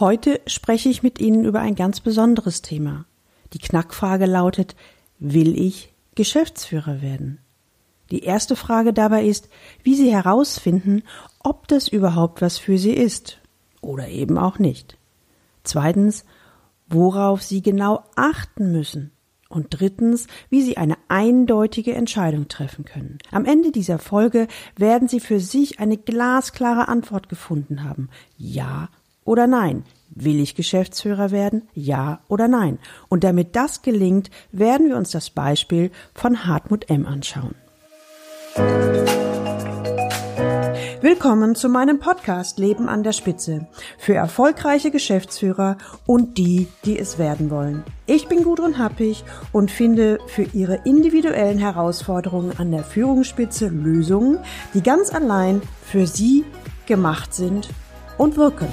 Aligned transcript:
Heute 0.00 0.40
spreche 0.46 0.88
ich 0.88 1.02
mit 1.02 1.20
Ihnen 1.20 1.44
über 1.44 1.60
ein 1.60 1.74
ganz 1.74 2.00
besonderes 2.00 2.62
Thema. 2.62 3.04
Die 3.52 3.58
Knackfrage 3.58 4.24
lautet, 4.24 4.74
will 5.18 5.58
ich 5.58 5.92
Geschäftsführer 6.14 7.02
werden? 7.02 7.38
Die 8.10 8.24
erste 8.24 8.56
Frage 8.56 8.94
dabei 8.94 9.24
ist, 9.26 9.50
wie 9.82 9.94
Sie 9.94 10.10
herausfinden, 10.10 11.02
ob 11.40 11.68
das 11.68 11.88
überhaupt 11.88 12.40
was 12.40 12.56
für 12.58 12.78
Sie 12.78 12.92
ist 12.92 13.38
oder 13.82 14.08
eben 14.08 14.38
auch 14.38 14.58
nicht. 14.58 14.96
Zweitens, 15.62 16.24
worauf 16.88 17.42
Sie 17.42 17.60
genau 17.60 18.02
achten 18.16 18.72
müssen. 18.72 19.12
Und 19.50 19.66
drittens, 19.70 20.26
wie 20.48 20.62
Sie 20.62 20.78
eine 20.78 20.96
eindeutige 21.08 21.94
Entscheidung 21.94 22.48
treffen 22.48 22.86
können. 22.86 23.18
Am 23.30 23.44
Ende 23.44 23.70
dieser 23.70 23.98
Folge 23.98 24.48
werden 24.76 25.08
Sie 25.08 25.20
für 25.20 25.40
sich 25.40 25.78
eine 25.78 25.98
glasklare 25.98 26.88
Antwort 26.88 27.28
gefunden 27.28 27.84
haben. 27.84 28.08
Ja 28.38 28.88
oder 29.24 29.46
nein? 29.46 29.84
Will 30.14 30.40
ich 30.40 30.54
Geschäftsführer 30.54 31.30
werden? 31.30 31.68
Ja 31.74 32.20
oder 32.28 32.48
nein? 32.48 32.78
Und 33.08 33.24
damit 33.24 33.56
das 33.56 33.82
gelingt, 33.82 34.30
werden 34.50 34.88
wir 34.88 34.96
uns 34.96 35.10
das 35.10 35.30
Beispiel 35.30 35.90
von 36.14 36.46
Hartmut 36.46 36.90
M. 36.90 37.06
anschauen. 37.06 37.54
Willkommen 41.00 41.56
zu 41.56 41.68
meinem 41.68 41.98
Podcast 41.98 42.58
Leben 42.58 42.88
an 42.88 43.02
der 43.02 43.12
Spitze 43.12 43.66
für 43.98 44.14
erfolgreiche 44.14 44.90
Geschäftsführer 44.90 45.78
und 46.06 46.38
die, 46.38 46.68
die 46.84 46.96
es 46.98 47.18
werden 47.18 47.50
wollen. 47.50 47.82
Ich 48.06 48.28
bin 48.28 48.44
Gudrun 48.44 48.78
Happig 48.78 49.24
und 49.50 49.70
finde 49.70 50.20
für 50.28 50.44
Ihre 50.52 50.80
individuellen 50.84 51.58
Herausforderungen 51.58 52.52
an 52.58 52.70
der 52.70 52.84
Führungsspitze 52.84 53.68
Lösungen, 53.68 54.38
die 54.74 54.82
ganz 54.82 55.12
allein 55.12 55.60
für 55.84 56.06
Sie 56.06 56.44
gemacht 56.86 57.34
sind 57.34 57.68
und 58.16 58.36
wirken. 58.36 58.68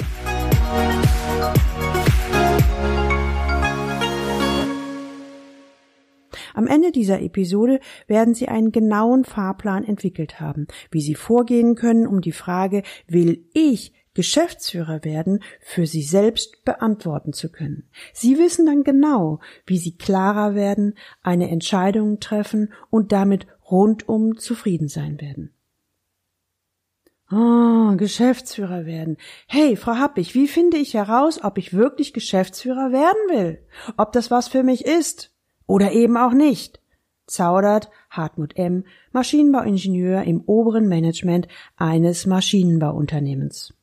Am 6.59 6.67
Ende 6.67 6.91
dieser 6.91 7.21
Episode 7.21 7.79
werden 8.07 8.33
Sie 8.33 8.49
einen 8.49 8.73
genauen 8.73 9.23
Fahrplan 9.23 9.85
entwickelt 9.85 10.41
haben, 10.41 10.67
wie 10.91 10.99
Sie 10.99 11.15
vorgehen 11.15 11.75
können, 11.75 12.05
um 12.05 12.19
die 12.19 12.33
Frage, 12.33 12.83
will 13.07 13.45
ich 13.53 13.93
Geschäftsführer 14.13 15.05
werden, 15.05 15.41
für 15.61 15.85
Sie 15.85 16.01
selbst 16.01 16.65
beantworten 16.65 17.31
zu 17.31 17.49
können. 17.49 17.89
Sie 18.11 18.37
wissen 18.37 18.65
dann 18.65 18.83
genau, 18.83 19.39
wie 19.65 19.77
Sie 19.77 19.95
klarer 19.95 20.53
werden, 20.53 20.95
eine 21.21 21.49
Entscheidung 21.49 22.19
treffen 22.19 22.73
und 22.89 23.13
damit 23.13 23.47
rundum 23.71 24.37
zufrieden 24.37 24.89
sein 24.89 25.21
werden. 25.21 25.53
Oh, 27.31 27.95
Geschäftsführer 27.95 28.87
werden. 28.87 29.17
Hey, 29.45 29.75
Frau 29.75 29.95
Happig, 29.95 30.33
wie 30.33 30.47
finde 30.47 30.77
ich 30.77 30.95
heraus, 30.95 31.43
ob 31.43 31.59
ich 31.59 31.73
wirklich 31.73 32.13
Geschäftsführer 32.13 32.91
werden 32.91 33.19
will? 33.29 33.59
Ob 33.97 34.13
das 34.13 34.31
was 34.31 34.47
für 34.47 34.63
mich 34.63 34.85
ist? 34.85 35.31
Oder 35.67 35.91
eben 35.91 36.17
auch 36.17 36.33
nicht? 36.33 36.81
Zaudert 37.27 37.91
Hartmut 38.09 38.57
M., 38.57 38.83
Maschinenbauingenieur 39.11 40.23
im 40.23 40.41
oberen 40.41 40.87
Management 40.87 41.47
eines 41.77 42.25
Maschinenbauunternehmens. 42.25 43.75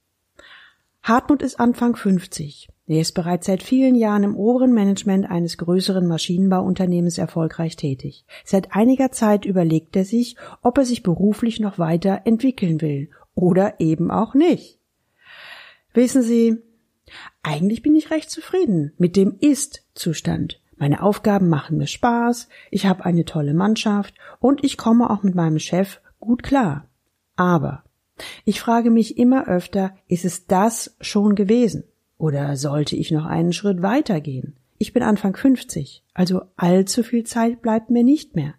Hartmut 1.05 1.41
ist 1.41 1.61
Anfang 1.61 1.95
50. 1.95 2.69
Er 2.89 3.01
ist 3.01 3.13
bereits 3.13 3.47
seit 3.47 3.63
vielen 3.63 3.95
Jahren 3.95 4.25
im 4.25 4.37
oberen 4.37 4.73
Management 4.73 5.31
eines 5.31 5.57
größeren 5.57 6.09
Maschinenbauunternehmens 6.09 7.19
erfolgreich 7.19 7.77
tätig. 7.77 8.25
Seit 8.45 8.75
einiger 8.75 9.13
Zeit 9.13 9.45
überlegt 9.45 9.95
er 9.95 10.05
sich, 10.05 10.37
ob 10.63 10.79
er 10.79 10.85
sich 10.85 11.05
beruflich 11.05 11.61
noch 11.61 11.79
weiter 11.79 12.23
entwickeln 12.25 12.81
will 12.81 13.09
oder 13.37 13.79
eben 13.79 14.11
auch 14.11 14.35
nicht. 14.35 14.81
Wissen 15.95 16.23
Sie, 16.23 16.57
eigentlich 17.45 17.83
bin 17.83 17.95
ich 17.95 18.11
recht 18.11 18.31
zufrieden 18.31 18.93
mit 18.99 19.15
dem 19.15 19.37
Ist-Zustand. 19.39 20.61
Meine 20.77 21.03
Aufgaben 21.03 21.49
machen 21.49 21.79
mir 21.79 21.87
Spaß, 21.87 22.49
ich 22.71 22.87
habe 22.87 23.05
eine 23.05 23.25
tolle 23.25 23.55
Mannschaft 23.55 24.15
und 24.41 24.65
ich 24.65 24.77
komme 24.77 25.09
auch 25.09 25.23
mit 25.23 25.37
meinem 25.37 25.61
Chef 25.61 26.01
gut 26.19 26.43
klar. 26.43 26.89
Aber 27.37 27.85
ich 28.45 28.61
frage 28.61 28.91
mich 28.91 29.17
immer 29.19 29.47
öfter, 29.47 29.95
ist 30.09 30.25
es 30.25 30.47
das 30.47 30.97
schon 31.01 31.35
gewesen? 31.35 31.85
Oder 32.19 32.57
sollte 32.57 32.97
ich 32.97 33.11
noch 33.11 33.27
einen 33.27 33.53
Schritt 33.53 33.83
weiter 33.83 34.21
gehen? 34.21 34.57
Ich 34.79 34.93
bin 34.93 35.03
Anfang 35.03 35.37
50, 35.37 36.03
also 36.13 36.43
allzu 36.57 37.03
viel 37.03 37.25
Zeit 37.25 37.63
bleibt 37.63 37.91
mir 37.91 38.05
nicht 38.05 38.37
mehr. 38.37 38.55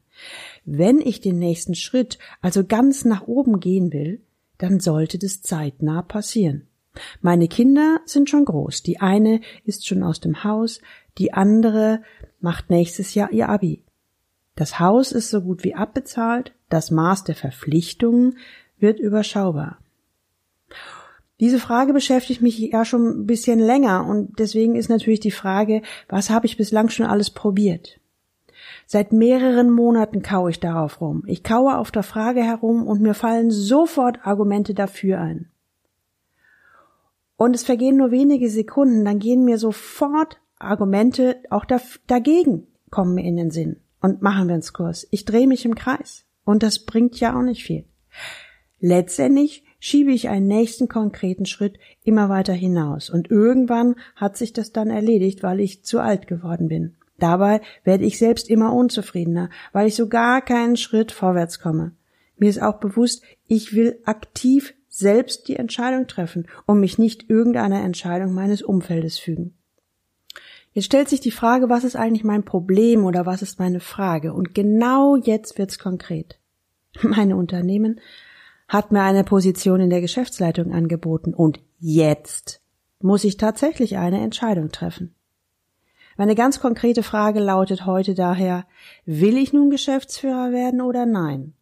Wenn 0.66 1.00
ich 1.00 1.22
den 1.22 1.38
nächsten 1.38 1.76
Schritt, 1.76 2.18
also 2.42 2.66
ganz 2.66 3.06
nach 3.06 3.28
oben 3.28 3.60
gehen 3.60 3.94
will, 3.94 4.22
dann 4.58 4.80
sollte 4.80 5.18
das 5.20 5.42
zeitnah 5.42 6.02
passieren. 6.02 6.68
Meine 7.22 7.48
Kinder 7.48 8.02
sind 8.06 8.30
schon 8.30 8.46
groß. 8.46 8.84
Die 8.84 9.00
eine 9.00 9.42
ist 9.64 9.88
schon 9.88 10.04
aus 10.04 10.20
dem 10.20 10.44
Haus, 10.44 10.82
die 11.18 11.34
andere 11.34 12.02
macht 12.40 12.70
nächstes 12.70 13.14
Jahr 13.14 13.32
ihr 13.32 13.50
Abi. 13.50 13.84
Das 14.56 14.80
Haus 14.80 15.12
ist 15.12 15.30
so 15.30 15.42
gut 15.42 15.64
wie 15.64 15.76
abbezahlt, 15.76 16.54
das 16.70 16.90
Maß 16.90 17.24
der 17.24 17.36
Verpflichtungen 17.36 18.38
wird 18.80 19.00
überschaubar. 19.00 19.80
Diese 21.40 21.60
Frage 21.60 21.94
beschäftigt 21.94 22.42
mich 22.42 22.58
ja 22.58 22.84
schon 22.84 23.22
ein 23.22 23.26
bisschen 23.28 23.60
länger 23.60 24.08
und 24.08 24.40
deswegen 24.40 24.76
ist 24.76 24.90
natürlich 24.90 25.20
die 25.20 25.32
Frage, 25.32 25.84
was 26.10 26.32
habe 26.32 26.48
ich 26.48 26.58
bislang 26.58 26.90
schon 26.90 27.06
alles 27.06 27.30
probiert? 27.30 28.00
Seit 28.90 29.12
mehreren 29.12 29.70
Monaten 29.70 30.22
kaue 30.22 30.50
ich 30.50 30.62
darauf 30.62 31.02
rum. 31.02 31.24
Ich 31.28 31.44
kaue 31.44 31.78
auf 31.78 31.92
der 31.92 32.04
Frage 32.04 32.42
herum 32.42 32.88
und 32.88 33.02
mir 33.02 33.14
fallen 33.14 33.52
sofort 33.52 34.26
Argumente 34.26 34.74
dafür 34.74 35.20
ein. 35.20 35.52
Und 37.36 37.54
es 37.54 37.64
vergehen 37.64 37.98
nur 37.98 38.12
wenige 38.12 38.50
Sekunden, 38.50 39.04
dann 39.04 39.20
gehen 39.20 39.44
mir 39.44 39.58
sofort 39.58 40.40
Argumente 40.58 41.36
auch 41.50 41.66
dagegen 42.08 42.68
kommen 42.90 43.16
mir 43.16 43.26
in 43.26 43.36
den 43.36 43.52
Sinn. 43.52 43.78
Und 44.02 44.22
machen 44.22 44.48
wir 44.48 44.56
uns 44.56 44.74
Kurs. 44.74 45.08
Ich 45.12 45.26
drehe 45.26 45.48
mich 45.48 45.66
im 45.66 45.76
Kreis. 45.76 46.26
Und 46.46 46.64
das 46.64 46.80
bringt 46.80 47.20
ja 47.20 47.38
auch 47.38 47.44
nicht 47.44 47.64
viel. 47.64 47.84
Letztendlich 48.80 49.66
schiebe 49.80 50.12
ich 50.12 50.30
einen 50.30 50.48
nächsten 50.48 50.88
konkreten 50.88 51.46
Schritt 51.46 51.78
immer 52.04 52.30
weiter 52.30 52.54
hinaus. 52.54 53.10
Und 53.10 53.30
irgendwann 53.30 53.96
hat 54.16 54.38
sich 54.38 54.54
das 54.54 54.72
dann 54.72 54.90
erledigt, 54.90 55.44
weil 55.44 55.60
ich 55.60 55.84
zu 55.84 56.00
alt 56.00 56.28
geworden 56.28 56.70
bin. 56.70 56.97
Dabei 57.20 57.62
werde 57.84 58.06
ich 58.06 58.18
selbst 58.18 58.50
immer 58.50 58.74
unzufriedener, 58.74 59.50
weil 59.74 59.88
ich 59.88 59.96
so 59.96 60.08
gar 60.08 60.42
keinen 60.42 60.78
Schritt 60.78 61.12
vorwärts 61.12 61.60
komme. 61.60 61.94
Mir 62.38 62.50
ist 62.50 62.62
auch 62.62 62.80
bewusst, 62.80 63.24
ich 63.48 63.74
will 63.74 64.00
aktiv 64.06 64.76
selbst 64.88 65.48
die 65.48 65.56
Entscheidung 65.56 66.08
treffen 66.08 66.48
und 66.66 66.80
mich 66.80 66.98
nicht 66.98 67.30
irgendeiner 67.30 67.82
Entscheidung 67.84 68.34
meines 68.34 68.62
Umfeldes 68.62 69.18
fügen. 69.18 69.56
Jetzt 70.74 70.86
stellt 70.86 71.10
sich 71.10 71.22
die 71.22 71.32
Frage, 71.32 71.70
was 71.70 71.84
ist 71.84 71.96
eigentlich 71.96 72.24
mein 72.24 72.44
Problem 72.44 73.06
oder 73.06 73.26
was 73.26 73.42
ist 73.42 73.58
meine 73.58 73.80
Frage? 73.80 74.34
Und 74.34 74.54
genau 74.54 75.16
jetzt 75.16 75.58
wird's 75.58 75.80
konkret. 75.80 76.40
Meine 77.02 77.36
Unternehmen 77.36 78.00
hat 78.68 78.92
mir 78.92 79.02
eine 79.02 79.24
Position 79.24 79.80
in 79.80 79.90
der 79.90 80.02
Geschäftsleitung 80.02 80.74
angeboten 80.74 81.34
und 81.34 81.60
jetzt 81.80 82.62
muss 83.00 83.24
ich 83.24 83.38
tatsächlich 83.38 83.98
eine 83.98 84.22
Entscheidung 84.22 84.72
treffen. 84.72 85.16
Meine 86.18 86.34
ganz 86.34 86.60
konkrete 86.60 87.04
Frage 87.04 87.40
lautet 87.40 87.86
heute 87.86 88.16
daher, 88.16 88.66
will 89.06 89.38
ich 89.38 89.54
nun 89.54 89.70
Geschäftsführer 89.70 90.52
werden 90.52 90.82
oder 90.82 91.06
nein? 91.06 91.54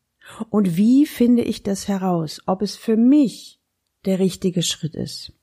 Und 0.49 0.77
wie 0.77 1.05
finde 1.05 1.43
ich 1.43 1.61
das 1.61 1.89
heraus, 1.89 2.41
ob 2.45 2.61
es 2.61 2.77
für 2.77 2.95
mich 2.95 3.59
der 4.05 4.19
richtige 4.19 4.63
Schritt 4.63 4.95
ist? 4.95 5.33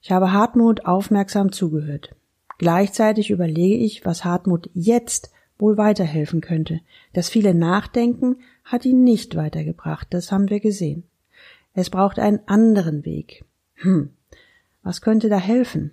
Ich 0.00 0.10
habe 0.10 0.32
Hartmut 0.32 0.86
aufmerksam 0.86 1.52
zugehört. 1.52 2.16
Gleichzeitig 2.56 3.30
überlege 3.30 3.76
ich, 3.76 4.06
was 4.06 4.24
Hartmut 4.24 4.70
jetzt 4.72 5.30
wohl 5.58 5.76
weiterhelfen 5.76 6.40
könnte. 6.40 6.80
Das 7.12 7.28
viele 7.28 7.54
Nachdenken 7.54 8.36
hat 8.64 8.86
ihn 8.86 9.04
nicht 9.04 9.36
weitergebracht, 9.36 10.08
das 10.10 10.32
haben 10.32 10.48
wir 10.48 10.60
gesehen. 10.60 11.04
Es 11.74 11.90
braucht 11.90 12.18
einen 12.18 12.40
anderen 12.46 13.04
Weg. 13.04 13.44
Hm, 13.74 14.10
was 14.82 15.02
könnte 15.02 15.28
da 15.28 15.36
helfen? 15.36 15.92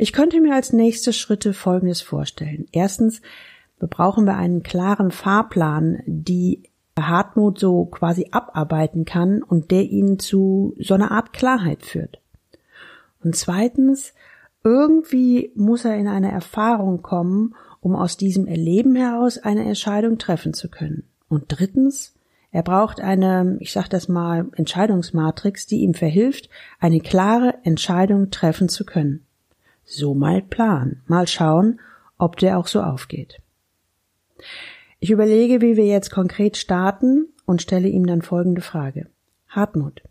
Ich 0.00 0.14
könnte 0.14 0.40
mir 0.40 0.54
als 0.54 0.72
nächste 0.72 1.12
Schritte 1.12 1.52
Folgendes 1.52 2.00
vorstellen. 2.00 2.64
Erstens 2.72 3.20
brauchen 3.78 4.24
wir 4.24 4.34
einen 4.34 4.62
klaren 4.62 5.10
Fahrplan, 5.10 6.02
die 6.06 6.62
Hartmut 6.98 7.58
so 7.58 7.84
quasi 7.84 8.28
abarbeiten 8.30 9.04
kann 9.04 9.42
und 9.42 9.70
der 9.70 9.82
ihn 9.82 10.18
zu 10.18 10.74
so 10.78 10.94
einer 10.94 11.10
Art 11.10 11.34
Klarheit 11.34 11.82
führt. 11.82 12.18
Und 13.22 13.36
zweitens, 13.36 14.14
irgendwie 14.64 15.52
muss 15.54 15.84
er 15.84 15.98
in 15.98 16.08
eine 16.08 16.32
Erfahrung 16.32 17.02
kommen, 17.02 17.54
um 17.82 17.94
aus 17.94 18.16
diesem 18.16 18.46
Erleben 18.46 18.96
heraus 18.96 19.36
eine 19.36 19.66
Entscheidung 19.66 20.16
treffen 20.16 20.54
zu 20.54 20.70
können. 20.70 21.04
Und 21.28 21.44
drittens, 21.48 22.14
er 22.52 22.62
braucht 22.62 23.02
eine, 23.02 23.58
ich 23.60 23.72
sag 23.72 23.90
das 23.90 24.08
mal, 24.08 24.48
Entscheidungsmatrix, 24.56 25.66
die 25.66 25.80
ihm 25.80 25.92
verhilft, 25.92 26.48
eine 26.78 27.00
klare 27.00 27.58
Entscheidung 27.64 28.30
treffen 28.30 28.70
zu 28.70 28.86
können. 28.86 29.26
So 29.92 30.14
mal 30.14 30.40
Plan. 30.40 31.02
Mal 31.08 31.26
schauen, 31.26 31.80
ob 32.16 32.36
der 32.36 32.58
auch 32.58 32.68
so 32.68 32.80
aufgeht. 32.80 33.40
Ich 35.00 35.10
überlege, 35.10 35.60
wie 35.60 35.76
wir 35.76 35.84
jetzt 35.84 36.12
konkret 36.12 36.56
starten 36.56 37.26
und 37.44 37.60
stelle 37.60 37.88
ihm 37.88 38.06
dann 38.06 38.22
folgende 38.22 38.60
Frage. 38.60 39.08
Hartmut, 39.48 40.02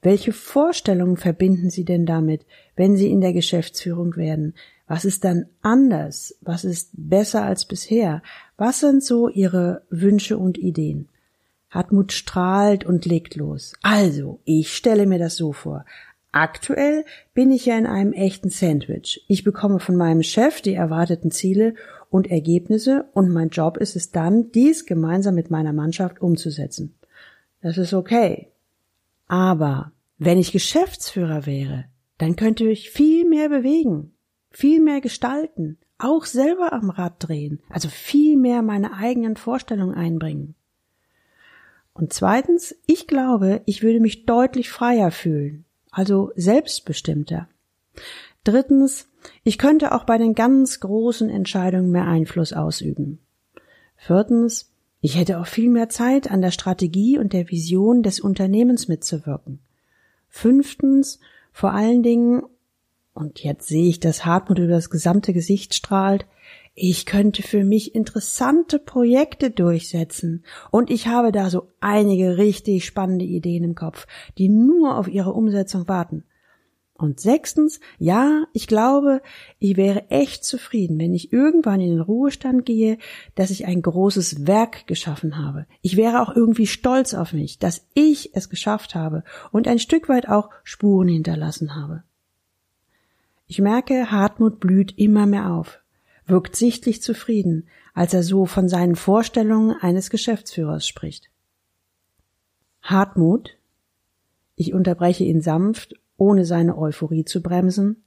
Welche 0.00 0.32
Vorstellungen 0.32 1.16
verbinden 1.16 1.70
Sie 1.70 1.84
denn 1.84 2.06
damit, 2.06 2.46
wenn 2.76 2.96
Sie 2.96 3.10
in 3.10 3.20
der 3.20 3.32
Geschäftsführung 3.32 4.14
werden? 4.14 4.54
Was 4.86 5.04
ist 5.04 5.24
dann 5.24 5.46
anders? 5.60 6.38
Was 6.40 6.64
ist 6.64 6.90
besser 6.92 7.42
als 7.42 7.64
bisher? 7.64 8.22
Was 8.56 8.78
sind 8.78 9.02
so 9.02 9.28
Ihre 9.28 9.82
Wünsche 9.90 10.38
und 10.38 10.56
Ideen? 10.56 11.08
Hartmut 11.68 12.12
strahlt 12.12 12.84
und 12.84 13.06
legt 13.06 13.34
los. 13.34 13.72
Also, 13.82 14.38
ich 14.44 14.76
stelle 14.76 15.06
mir 15.06 15.18
das 15.18 15.34
so 15.34 15.52
vor. 15.52 15.84
Aktuell 16.34 17.04
bin 17.32 17.52
ich 17.52 17.66
ja 17.66 17.78
in 17.78 17.86
einem 17.86 18.12
echten 18.12 18.50
Sandwich. 18.50 19.24
Ich 19.28 19.44
bekomme 19.44 19.78
von 19.78 19.94
meinem 19.94 20.24
Chef 20.24 20.60
die 20.62 20.74
erwarteten 20.74 21.30
Ziele 21.30 21.76
und 22.10 22.28
Ergebnisse 22.28 23.08
und 23.12 23.32
mein 23.32 23.50
Job 23.50 23.76
ist 23.76 23.94
es 23.94 24.10
dann, 24.10 24.50
dies 24.50 24.84
gemeinsam 24.84 25.36
mit 25.36 25.52
meiner 25.52 25.72
Mannschaft 25.72 26.20
umzusetzen. 26.20 26.98
Das 27.62 27.78
ist 27.78 27.94
okay. 27.94 28.50
Aber 29.28 29.92
wenn 30.18 30.38
ich 30.38 30.50
Geschäftsführer 30.50 31.46
wäre, 31.46 31.84
dann 32.18 32.34
könnte 32.34 32.68
ich 32.68 32.90
viel 32.90 33.28
mehr 33.28 33.48
bewegen, 33.48 34.12
viel 34.50 34.80
mehr 34.80 35.00
gestalten, 35.00 35.78
auch 35.98 36.24
selber 36.24 36.72
am 36.72 36.90
Rad 36.90 37.14
drehen, 37.18 37.62
also 37.68 37.88
viel 37.88 38.36
mehr 38.36 38.62
meine 38.62 38.94
eigenen 38.94 39.36
Vorstellungen 39.36 39.94
einbringen. 39.94 40.56
Und 41.92 42.12
zweitens, 42.12 42.74
ich 42.88 43.06
glaube, 43.06 43.62
ich 43.66 43.84
würde 43.84 44.00
mich 44.00 44.26
deutlich 44.26 44.68
freier 44.68 45.12
fühlen, 45.12 45.64
also 45.94 46.32
selbstbestimmter. 46.36 47.48
Drittens, 48.44 49.08
ich 49.42 49.56
könnte 49.58 49.92
auch 49.92 50.04
bei 50.04 50.18
den 50.18 50.34
ganz 50.34 50.80
großen 50.80 51.30
Entscheidungen 51.30 51.90
mehr 51.90 52.06
Einfluss 52.06 52.52
ausüben. 52.52 53.20
Viertens, 53.96 54.70
ich 55.00 55.16
hätte 55.16 55.38
auch 55.38 55.46
viel 55.46 55.70
mehr 55.70 55.88
Zeit, 55.88 56.30
an 56.30 56.42
der 56.42 56.50
Strategie 56.50 57.18
und 57.18 57.32
der 57.32 57.50
Vision 57.50 58.02
des 58.02 58.20
Unternehmens 58.20 58.88
mitzuwirken. 58.88 59.60
Fünftens, 60.28 61.20
vor 61.52 61.72
allen 61.72 62.02
Dingen, 62.02 62.42
und 63.12 63.42
jetzt 63.42 63.68
sehe 63.68 63.88
ich, 63.88 64.00
dass 64.00 64.26
Hartmut 64.26 64.58
über 64.58 64.72
das 64.72 64.90
gesamte 64.90 65.32
Gesicht 65.32 65.74
strahlt, 65.74 66.26
ich 66.74 67.06
könnte 67.06 67.42
für 67.42 67.64
mich 67.64 67.94
interessante 67.94 68.80
Projekte 68.80 69.50
durchsetzen 69.50 70.44
und 70.72 70.90
ich 70.90 71.06
habe 71.06 71.30
da 71.30 71.48
so 71.48 71.68
einige 71.80 72.36
richtig 72.36 72.84
spannende 72.84 73.24
Ideen 73.24 73.62
im 73.62 73.74
Kopf, 73.76 74.06
die 74.38 74.48
nur 74.48 74.98
auf 74.98 75.06
ihre 75.06 75.32
Umsetzung 75.32 75.86
warten. 75.86 76.24
Und 76.96 77.18
sechstens, 77.20 77.80
ja, 77.98 78.44
ich 78.52 78.68
glaube, 78.68 79.20
ich 79.58 79.76
wäre 79.76 80.10
echt 80.10 80.44
zufrieden, 80.44 80.98
wenn 80.98 81.12
ich 81.12 81.32
irgendwann 81.32 81.80
in 81.80 81.90
den 81.90 82.00
Ruhestand 82.00 82.64
gehe, 82.66 82.98
dass 83.34 83.50
ich 83.50 83.66
ein 83.66 83.82
großes 83.82 84.46
Werk 84.46 84.86
geschaffen 84.86 85.38
habe. 85.38 85.66
Ich 85.80 85.96
wäre 85.96 86.22
auch 86.22 86.34
irgendwie 86.34 86.68
stolz 86.68 87.14
auf 87.14 87.32
mich, 87.32 87.58
dass 87.58 87.86
ich 87.94 88.34
es 88.34 88.48
geschafft 88.48 88.94
habe 88.94 89.24
und 89.50 89.66
ein 89.66 89.80
Stück 89.80 90.08
weit 90.08 90.28
auch 90.28 90.50
Spuren 90.62 91.08
hinterlassen 91.08 91.74
habe. 91.74 92.04
Ich 93.46 93.60
merke, 93.60 94.10
Hartmut 94.10 94.60
blüht 94.60 94.96
immer 94.96 95.26
mehr 95.26 95.52
auf 95.52 95.83
wirkt 96.26 96.56
sichtlich 96.56 97.02
zufrieden, 97.02 97.68
als 97.92 98.14
er 98.14 98.22
so 98.22 98.46
von 98.46 98.68
seinen 98.68 98.96
Vorstellungen 98.96 99.76
eines 99.80 100.10
Geschäftsführers 100.10 100.86
spricht. 100.86 101.30
Hartmut, 102.82 103.56
ich 104.56 104.74
unterbreche 104.74 105.24
ihn 105.24 105.40
sanft, 105.40 105.94
ohne 106.16 106.44
seine 106.44 106.76
Euphorie 106.76 107.24
zu 107.24 107.42
bremsen, 107.42 108.04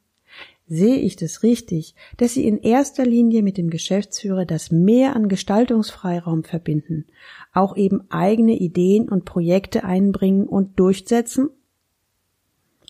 sehe 0.67 0.97
ich 0.97 1.15
das 1.15 1.43
richtig, 1.43 1.95
dass 2.17 2.33
Sie 2.33 2.45
in 2.45 2.59
erster 2.59 3.05
Linie 3.05 3.41
mit 3.41 3.57
dem 3.57 3.69
Geschäftsführer 3.69 4.45
das 4.45 4.71
Mehr 4.71 5.15
an 5.15 5.29
Gestaltungsfreiraum 5.29 6.43
verbinden, 6.43 7.05
auch 7.53 7.75
eben 7.77 8.09
eigene 8.09 8.53
Ideen 8.53 9.09
und 9.09 9.25
Projekte 9.25 9.83
einbringen 9.83 10.45
und 10.45 10.79
durchsetzen? 10.79 11.49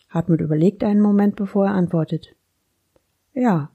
Hartmut 0.09 0.41
überlegt 0.41 0.83
einen 0.83 1.01
Moment, 1.01 1.35
bevor 1.35 1.67
er 1.67 1.73
antwortet. 1.73 2.35
Ja, 3.33 3.69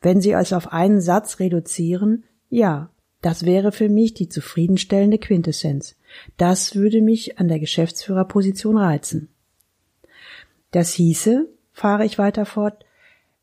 wenn 0.00 0.20
Sie 0.20 0.32
es 0.32 0.52
auf 0.52 0.72
einen 0.72 1.00
Satz 1.00 1.38
reduzieren, 1.40 2.24
ja, 2.48 2.90
das 3.20 3.44
wäre 3.44 3.72
für 3.72 3.88
mich 3.88 4.14
die 4.14 4.28
zufriedenstellende 4.28 5.18
Quintessenz. 5.18 5.96
Das 6.36 6.74
würde 6.74 7.00
mich 7.00 7.38
an 7.38 7.48
der 7.48 7.60
Geschäftsführerposition 7.60 8.76
reizen. 8.76 9.28
Das 10.72 10.92
hieße, 10.92 11.48
fahre 11.72 12.04
ich 12.04 12.18
weiter 12.18 12.44
fort, 12.46 12.84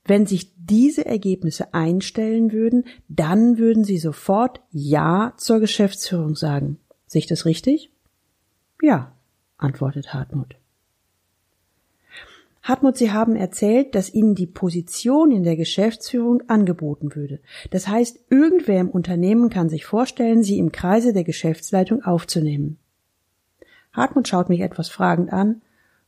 wenn 0.06 0.26
sich 0.26 0.52
diese 0.58 1.06
Ergebnisse 1.06 1.74
einstellen 1.74 2.52
würden, 2.52 2.86
dann 3.08 3.58
würden 3.58 3.84
Sie 3.84 3.98
sofort 3.98 4.62
Ja 4.72 5.34
zur 5.38 5.60
Geschäftsführung 5.60 6.36
sagen. 6.36 6.80
Sehe 7.06 7.20
ich 7.20 7.28
das 7.28 7.46
richtig? 7.46 7.92
Ja, 8.82 9.14
antwortet 9.58 10.14
Hartmut. 10.14 10.56
Hartmut, 12.70 12.98
Sie 12.98 13.12
haben 13.12 13.36
erzählt, 13.36 13.96
dass 13.96 14.14
Ihnen 14.14 14.36
die 14.36 14.46
Position 14.46 15.32
in 15.32 15.42
der 15.42 15.56
Geschäftsführung 15.56 16.44
angeboten 16.48 17.16
würde. 17.16 17.40
Das 17.72 17.88
heißt, 17.88 18.26
irgendwer 18.30 18.80
im 18.80 18.92
Unternehmen 18.92 19.50
kann 19.50 19.70
sich 19.70 19.88
vorstellen, 19.88 20.44
Sie 20.44 20.60
im 20.60 20.72
Kreise 20.72 21.12
der 21.12 21.24
Geschäftsleitung 21.24 22.04
aufzunehmen. 22.04 22.78
Hartmut 23.92 24.28
schaut 24.28 24.50
mich 24.50 24.60
etwas 24.60 24.88
fragend 24.88 25.34
an, 25.34 25.64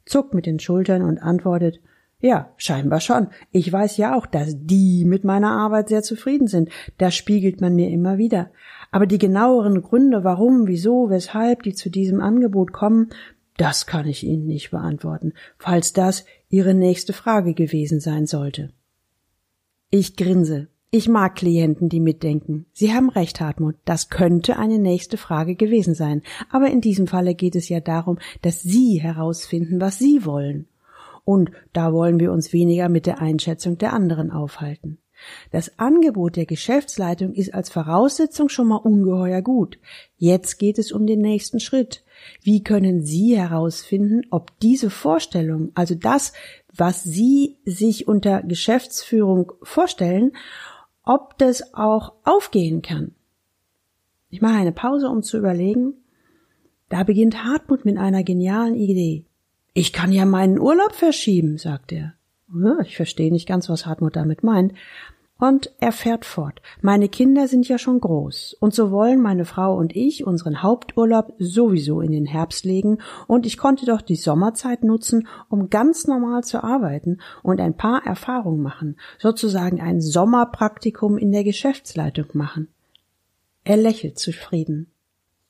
zuckt 0.06 0.36
mit 0.36 0.46
den 0.46 0.60
Schultern 0.60 1.02
und 1.02 1.18
antwortet, 1.18 1.82
ja, 2.20 2.52
scheinbar 2.58 3.00
schon. 3.00 3.30
Ich 3.50 3.74
weiß 3.74 3.98
ja 3.98 4.16
auch, 4.16 4.28
dass 4.28 4.54
die 4.56 5.04
mit 5.04 5.24
meiner 5.24 5.54
Arbeit 5.54 5.90
sehr 5.90 6.04
zufrieden 6.04 6.46
sind. 6.46 6.70
Das 7.00 7.16
spiegelt 7.16 7.60
man 7.60 7.74
mir 7.74 7.90
immer 7.90 8.20
wieder. 8.20 8.52
Aber 8.92 9.08
die 9.08 9.18
genaueren 9.18 9.82
Gründe, 9.82 10.24
warum, 10.24 10.68
wieso, 10.68 11.10
weshalb 11.10 11.64
die 11.64 11.74
zu 11.74 11.90
diesem 11.90 12.22
Angebot 12.22 12.72
kommen, 12.72 13.10
das 13.62 13.86
kann 13.86 14.08
ich 14.08 14.24
Ihnen 14.24 14.48
nicht 14.48 14.72
beantworten, 14.72 15.34
falls 15.60 15.94
das 15.94 16.26
Ihre 16.50 16.74
nächste 16.74 17.14
Frage 17.14 17.54
gewesen 17.54 18.00
sein 18.00 18.26
sollte. 18.26 18.74
Ich 19.92 20.16
grinse. 20.16 20.68
Ich 20.90 21.08
mag 21.08 21.36
Klienten, 21.36 21.88
die 21.88 22.00
mitdenken. 22.00 22.66
Sie 22.74 22.92
haben 22.92 23.12
recht, 23.12 23.40
Hartmut. 23.40 23.76
Das 23.86 24.10
könnte 24.10 24.58
eine 24.58 24.80
nächste 24.80 25.16
Frage 25.16 25.54
gewesen 25.54 25.94
sein. 25.94 26.24
Aber 26.50 26.72
in 26.72 26.82
diesem 26.82 27.06
Falle 27.06 27.36
geht 27.36 27.56
es 27.56 27.70
ja 27.70 27.82
darum, 27.82 28.18
dass 28.42 28.64
Sie 28.64 29.00
herausfinden, 29.00 29.80
was 29.80 30.00
Sie 30.00 30.26
wollen. 30.26 30.68
Und 31.24 31.52
da 31.72 31.94
wollen 31.94 32.20
wir 32.20 32.32
uns 32.32 32.54
weniger 32.54 32.90
mit 32.90 33.06
der 33.06 33.22
Einschätzung 33.22 33.78
der 33.78 33.94
anderen 33.94 34.32
aufhalten. 34.32 34.98
Das 35.52 35.78
Angebot 35.78 36.36
der 36.36 36.48
Geschäftsleitung 36.48 37.34
ist 37.34 37.54
als 37.54 37.70
Voraussetzung 37.70 38.50
schon 38.50 38.68
mal 38.68 38.78
ungeheuer 38.78 39.44
gut. 39.44 39.78
Jetzt 40.18 40.58
geht 40.58 40.80
es 40.80 40.92
um 40.92 41.06
den 41.06 41.22
nächsten 41.22 41.60
Schritt. 41.60 42.04
Wie 42.42 42.64
können 42.64 43.04
Sie 43.04 43.38
herausfinden, 43.38 44.22
ob 44.30 44.58
diese 44.60 44.90
Vorstellung, 44.90 45.72
also 45.76 45.96
das, 45.96 46.34
was 46.74 47.04
Sie 47.04 47.58
sich 47.66 48.08
unter 48.08 48.44
Geschäftsführung 48.44 49.52
vorstellen, 49.62 50.32
ob 51.04 51.38
das 51.38 51.74
auch 51.74 52.14
aufgehen 52.24 52.82
kann? 52.82 53.12
Ich 54.30 54.42
mache 54.42 54.56
eine 54.56 54.72
Pause, 54.72 55.10
um 55.10 55.24
zu 55.24 55.38
überlegen. 55.38 55.94
Da 56.90 57.04
beginnt 57.04 57.44
Hartmut 57.44 57.86
mit 57.86 57.98
einer 57.98 58.24
genialen 58.24 58.76
Idee. 58.76 59.26
Ich 59.74 59.94
kann 59.94 60.12
ja 60.12 60.26
meinen 60.26 60.60
Urlaub 60.60 60.94
verschieben, 60.94 61.58
sagt 61.58 61.92
er. 61.92 62.14
Ich 62.84 62.98
verstehe 62.98 63.32
nicht 63.32 63.48
ganz, 63.48 63.70
was 63.70 63.86
Hartmut 63.86 64.16
damit 64.16 64.44
meint. 64.44 64.74
Und 65.42 65.74
er 65.80 65.92
fährt 65.92 66.24
fort. 66.24 66.62
Meine 66.82 67.10
Kinder 67.10 67.48
sind 67.48 67.68
ja 67.68 67.80
schon 67.80 68.00
groß, 68.00 68.56
und 68.60 68.76
so 68.76 68.92
wollen 68.92 69.20
meine 69.20 69.44
Frau 69.44 69.76
und 69.76 69.96
ich 69.96 70.24
unseren 70.28 70.62
Haupturlaub 70.62 71.34
sowieso 71.40 72.00
in 72.00 72.12
den 72.12 72.28
Herbst 72.28 72.64
legen, 72.64 73.00
und 73.26 73.48
ich 73.48 73.58
konnte 73.58 73.88
doch 73.88 74.02
die 74.02 74.18
Sommerzeit 74.18 74.84
nutzen, 74.84 75.28
um 75.50 75.72
ganz 75.72 76.06
normal 76.06 76.44
zu 76.44 76.64
arbeiten 76.64 77.22
und 77.42 77.60
ein 77.60 77.76
paar 77.76 78.06
Erfahrungen 78.06 78.62
machen, 78.62 78.98
sozusagen 79.18 79.82
ein 79.82 80.00
Sommerpraktikum 80.00 81.18
in 81.18 81.32
der 81.32 81.44
Geschäftsleitung 81.44 82.28
machen. 82.34 82.68
Er 83.64 83.78
lächelt 83.78 84.20
zufrieden. 84.20 84.92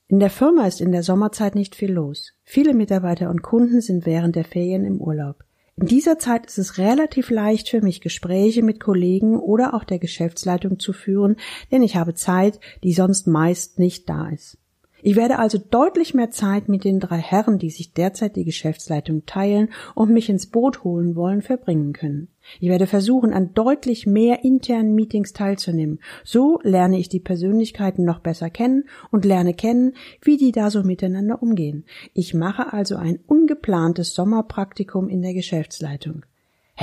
In 0.07 0.21
der 0.21 0.29
Firma 0.29 0.67
ist 0.67 0.79
in 0.79 0.93
der 0.93 1.03
Sommerzeit 1.03 1.53
nicht 1.53 1.75
viel 1.75 1.91
los. 1.91 2.31
Viele 2.45 2.73
Mitarbeiter 2.73 3.29
und 3.29 3.41
Kunden 3.41 3.81
sind 3.81 4.05
während 4.05 4.37
der 4.37 4.45
Ferien 4.45 4.85
im 4.85 5.01
Urlaub. 5.01 5.43
In 5.81 5.87
dieser 5.87 6.19
Zeit 6.19 6.45
ist 6.45 6.59
es 6.59 6.77
relativ 6.77 7.31
leicht 7.31 7.67
für 7.67 7.81
mich, 7.81 8.01
Gespräche 8.01 8.61
mit 8.61 8.79
Kollegen 8.79 9.39
oder 9.39 9.73
auch 9.73 9.83
der 9.83 9.97
Geschäftsleitung 9.97 10.77
zu 10.77 10.93
führen, 10.93 11.37
denn 11.71 11.81
ich 11.81 11.95
habe 11.95 12.13
Zeit, 12.13 12.59
die 12.83 12.93
sonst 12.93 13.25
meist 13.25 13.79
nicht 13.79 14.07
da 14.07 14.29
ist. 14.29 14.60
Ich 15.03 15.15
werde 15.15 15.39
also 15.39 15.57
deutlich 15.57 16.13
mehr 16.13 16.31
Zeit 16.31 16.69
mit 16.69 16.83
den 16.83 16.99
drei 16.99 17.17
Herren, 17.17 17.57
die 17.57 17.69
sich 17.69 17.93
derzeit 17.93 18.35
die 18.35 18.45
Geschäftsleitung 18.45 19.25
teilen 19.25 19.69
und 19.95 20.11
mich 20.11 20.29
ins 20.29 20.47
Boot 20.47 20.83
holen 20.83 21.15
wollen, 21.15 21.41
verbringen 21.41 21.93
können. 21.93 22.27
Ich 22.59 22.69
werde 22.69 22.87
versuchen, 22.87 23.33
an 23.33 23.53
deutlich 23.53 24.05
mehr 24.05 24.43
internen 24.43 24.95
Meetings 24.95 25.33
teilzunehmen. 25.33 25.99
So 26.23 26.59
lerne 26.63 26.99
ich 26.99 27.09
die 27.09 27.19
Persönlichkeiten 27.19 28.03
noch 28.03 28.19
besser 28.19 28.49
kennen 28.49 28.85
und 29.11 29.25
lerne 29.25 29.53
kennen, 29.53 29.93
wie 30.21 30.37
die 30.37 30.51
da 30.51 30.69
so 30.69 30.83
miteinander 30.83 31.41
umgehen. 31.41 31.85
Ich 32.13 32.33
mache 32.33 32.73
also 32.73 32.95
ein 32.95 33.19
ungeplantes 33.27 34.13
Sommerpraktikum 34.15 35.07
in 35.07 35.21
der 35.21 35.33
Geschäftsleitung. 35.33 36.25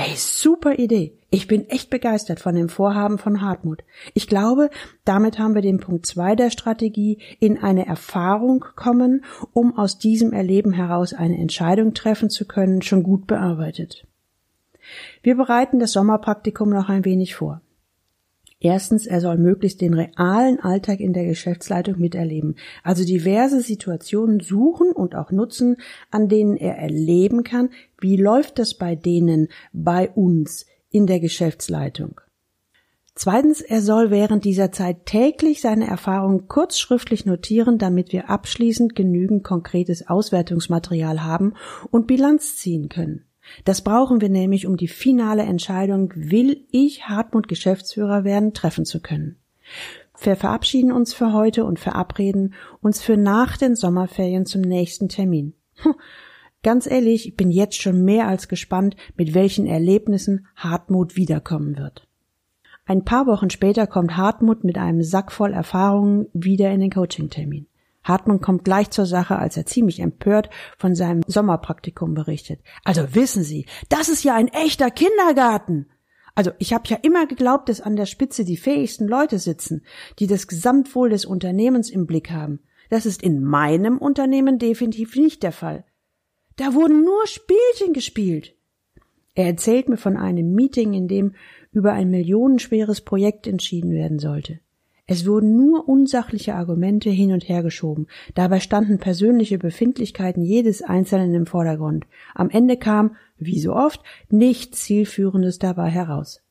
Hey, 0.01 0.15
super 0.15 0.79
Idee. 0.79 1.19
Ich 1.29 1.49
bin 1.49 1.69
echt 1.71 1.91
begeistert 1.91 2.39
von 2.39 2.55
dem 2.55 2.69
Vorhaben 2.69 3.19
von 3.19 3.41
Hartmut. 3.41 3.83
Ich 4.15 4.29
glaube, 4.29 4.71
damit 5.05 5.41
haben 5.41 5.57
wir 5.57 5.61
den 5.61 5.81
Punkt 5.81 6.07
zwei 6.07 6.37
der 6.37 6.51
Strategie 6.51 7.19
in 7.41 7.59
eine 7.59 7.85
Erfahrung 7.85 8.65
kommen, 8.77 9.25
um 9.53 9.77
aus 9.77 9.99
diesem 9.99 10.33
Erleben 10.33 10.73
heraus 10.73 11.15
eine 11.15 11.37
Entscheidung 11.37 11.95
treffen 11.95 12.31
zu 12.31 12.47
können, 12.47 12.81
schon 12.81 13.03
gut 13.03 13.27
bearbeitet. 13.27 14.07
Wir 15.25 15.35
bereiten 15.35 15.81
das 15.81 15.91
Sommerpraktikum 15.91 16.71
noch 16.71 16.89
ein 16.89 17.05
wenig 17.05 17.35
vor. 17.35 17.61
Erstens, 18.61 19.07
er 19.07 19.21
soll 19.21 19.39
möglichst 19.39 19.81
den 19.81 19.95
realen 19.95 20.59
Alltag 20.59 20.99
in 20.99 21.13
der 21.13 21.27
Geschäftsleitung 21.27 21.99
miterleben, 21.99 22.57
also 22.83 23.05
diverse 23.05 23.61
Situationen 23.61 24.41
suchen 24.41 24.91
und 24.91 25.15
auch 25.15 25.31
nutzen, 25.31 25.77
an 26.11 26.29
denen 26.29 26.57
er 26.57 26.77
erleben 26.77 27.45
kann, 27.45 27.71
wie 28.01 28.17
läuft 28.17 28.59
das 28.59 28.75
bei 28.75 28.97
denen, 28.97 29.49
bei 29.73 30.11
uns 30.11 30.67
in 30.91 31.07
der 31.07 31.21
Geschäftsleitung. 31.21 32.21
Zweitens, 33.15 33.61
er 33.61 33.81
soll 33.81 34.11
während 34.11 34.45
dieser 34.45 34.73
Zeit 34.73 35.07
täglich 35.07 35.61
seine 35.61 35.89
Erfahrungen 35.89 36.47
kurzschriftlich 36.47 37.27
notieren, 37.27 37.79
damit 37.79 38.13
wir 38.13 38.31
abschließend 38.31 38.95
genügend 38.95 39.43
konkretes 39.45 40.09
Auswertungsmaterial 40.09 41.25
haben 41.25 41.55
und 41.91 42.07
Bilanz 42.07 42.57
ziehen 42.57 42.89
können. 42.89 43.28
Das 43.65 43.83
brauchen 43.83 44.21
wir 44.21 44.29
nämlich, 44.29 44.67
um 44.67 44.77
die 44.77 44.89
finale 44.89 45.43
Entscheidung, 45.43 46.13
will 46.15 46.65
ich 46.71 47.09
Hartmut 47.09 47.49
Geschäftsführer 47.49 48.25
werden, 48.25 48.55
treffen 48.55 48.85
zu 48.85 49.01
können. 49.01 49.37
Wir 50.21 50.37
verabschieden 50.37 50.91
uns 50.91 51.15
für 51.15 51.33
heute 51.33 51.65
und 51.65 51.79
verabreden 51.79 52.55
uns 52.81 53.01
für 53.01 53.17
nach 53.17 53.57
den 53.57 53.77
Sommerferien 53.77 54.47
zum 54.47 54.63
nächsten 54.63 55.09
Termin. 55.09 55.55
Ganz 56.65 56.91
ehrlich, 56.91 57.29
ich 57.29 57.37
bin 57.37 57.53
jetzt 57.53 57.81
schon 57.81 58.05
mehr 58.05 58.27
als 58.27 58.49
gespannt, 58.49 58.97
mit 59.17 59.33
welchen 59.33 59.67
Erlebnissen 59.67 60.47
Hartmut 60.57 61.15
wiederkommen 61.15 61.79
wird. 61.79 62.09
Ein 62.85 63.05
paar 63.05 63.27
Wochen 63.27 63.51
später 63.51 63.87
kommt 63.87 64.17
Hartmut 64.17 64.65
mit 64.65 64.77
einem 64.77 65.03
Sack 65.03 65.31
voll 65.31 65.53
Erfahrungen 65.53 66.27
wieder 66.33 66.73
in 66.73 66.81
den 66.81 66.91
Coaching-Termin. 66.91 67.68
Hartmann 68.09 68.41
kommt 68.41 68.65
gleich 68.65 68.91
zur 68.91 69.07
Sache, 69.07 69.39
als 69.39 69.57
er 69.57 69.67
ziemlich 69.67 70.01
empört 70.01 70.51
von 70.77 70.95
seinem 70.95 71.23
Sommerpraktikum 71.27 72.15
berichtet. 72.15 72.61
Also 72.85 73.15
wissen 73.15 73.45
Sie, 73.45 73.67
das 73.89 74.09
ist 74.09 74.25
ja 74.25 74.35
ein 74.35 74.49
echter 74.49 74.91
Kindergarten. 74.91 75.87
Also 76.35 76.53
ich 76.59 76.73
habe 76.73 76.85
ja 76.87 76.97
immer 77.03 77.27
geglaubt, 77.27 77.69
dass 77.69 77.81
an 77.81 77.97
der 77.97 78.07
Spitze 78.07 78.45
die 78.45 78.57
fähigsten 78.57 79.09
Leute 79.09 79.39
sitzen, 79.39 79.83
die 80.19 80.27
das 80.27 80.47
Gesamtwohl 80.47 81.11
des 81.11 81.25
Unternehmens 81.25 81.91
im 81.91 82.07
Blick 82.07 82.31
haben. 82.31 82.61
Das 82.91 83.07
ist 83.07 83.23
in 83.23 83.43
meinem 83.43 83.99
Unternehmen 83.99 84.59
definitiv 84.59 85.17
nicht 85.17 85.43
der 85.43 85.53
Fall. 85.53 85.85
Da 86.57 86.75
wurden 86.75 87.05
nur 87.05 87.27
Spielchen 87.27 87.93
gespielt. 87.93 88.55
Er 89.35 89.47
erzählt 89.47 89.89
mir 89.89 89.97
von 89.97 90.17
einem 90.17 90.55
Meeting, 90.55 90.95
in 90.95 91.07
dem 91.07 91.35
über 91.71 91.93
ein 91.93 92.11
millionenschweres 92.11 93.03
Projekt 93.03 93.47
entschieden 93.47 93.93
werden 93.93 94.19
sollte. 94.19 94.61
Es 95.11 95.27
wurden 95.27 95.57
nur 95.57 95.89
unsachliche 95.89 96.55
Argumente 96.55 97.09
hin 97.09 97.33
und 97.33 97.49
her 97.49 97.63
geschoben. 97.63 98.09
Dabei 98.35 98.61
standen 98.61 98.99
persönliche 98.99 99.59
Befindlichkeiten 99.59 100.43
jedes 100.43 100.83
Einzelnen 100.83 101.35
im 101.35 101.47
Vordergrund. 101.47 102.07
Am 102.35 102.51
Ende 102.51 102.77
kam, 102.77 103.17
wie 103.39 103.59
so 103.59 103.75
oft, 103.75 104.03
nichts 104.29 104.83
Zielführendes 104.83 105.59
dabei 105.59 105.89
heraus. 105.89 106.43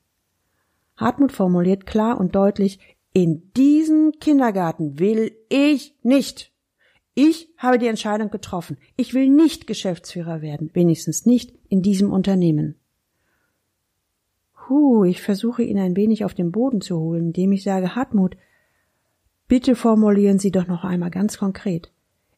Hartmut 0.96 1.32
formuliert 1.32 1.86
klar 1.86 2.20
und 2.20 2.34
deutlich, 2.34 2.80
in 3.14 3.52
diesen 3.56 4.14
Kindergarten 4.20 4.98
will 4.98 5.32
ich 5.50 5.96
nicht. 6.02 6.52
Ich 7.14 7.54
habe 7.58 7.78
die 7.78 7.88
Entscheidung 7.88 8.32
getroffen. 8.32 8.78
Ich 8.96 9.14
will 9.14 9.30
nicht 9.30 9.68
Geschäftsführer 9.68 10.42
werden, 10.42 10.72
wenigstens 10.74 11.28
nicht 11.28 11.54
in 11.70 11.84
diesem 11.84 12.12
Unternehmen. 12.12 12.76
Huh, 14.70 15.04
ich 15.06 15.22
versuche 15.22 15.64
ihn 15.64 15.80
ein 15.80 15.96
wenig 15.96 16.26
auf 16.26 16.34
den 16.34 16.52
Boden 16.52 16.82
zu 16.82 17.00
holen, 17.00 17.28
indem 17.28 17.52
ich 17.52 17.64
sage, 17.64 17.96
Hartmut, 17.96 18.36
Bitte 19.48 19.76
formulieren 19.76 20.40
Sie 20.40 20.52
doch 20.52 20.68
noch 20.68 20.84
einmal 20.84 21.10
ganz 21.10 21.38
konkret. 21.38 21.92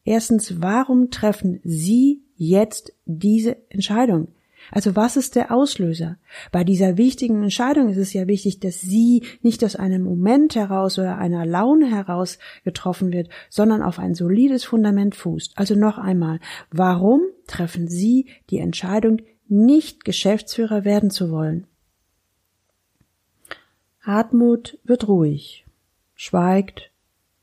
Erstens, 0.04 0.62
warum 0.62 1.10
treffen 1.10 1.60
Sie 1.64 2.22
jetzt 2.36 2.92
diese 3.04 3.56
Entscheidung? 3.68 4.28
Also 4.70 4.94
was 4.94 5.16
ist 5.16 5.34
der 5.34 5.52
Auslöser? 5.52 6.18
Bei 6.52 6.64
dieser 6.64 6.98
wichtigen 6.98 7.42
Entscheidung 7.42 7.88
ist 7.88 7.96
es 7.96 8.12
ja 8.12 8.28
wichtig, 8.28 8.60
dass 8.60 8.80
sie 8.80 9.24
nicht 9.42 9.64
aus 9.64 9.74
einem 9.74 10.02
Moment 10.02 10.54
heraus 10.54 10.98
oder 10.98 11.16
einer 11.16 11.46
Laune 11.46 11.90
heraus 11.90 12.38
getroffen 12.62 13.10
wird, 13.10 13.30
sondern 13.48 13.82
auf 13.82 13.98
ein 13.98 14.14
solides 14.14 14.64
Fundament 14.64 15.14
fußt. 15.14 15.54
Also 15.56 15.74
noch 15.74 15.96
einmal, 15.96 16.40
warum 16.70 17.22
treffen 17.46 17.88
Sie 17.88 18.26
die 18.50 18.58
Entscheidung, 18.58 19.22
nicht 19.48 20.04
Geschäftsführer 20.04 20.84
werden 20.84 21.10
zu 21.10 21.30
wollen? 21.30 21.66
Hartmut 24.00 24.78
wird 24.84 25.08
ruhig, 25.08 25.66
schweigt 26.14 26.90